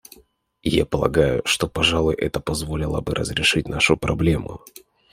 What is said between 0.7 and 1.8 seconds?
я полагаю, что,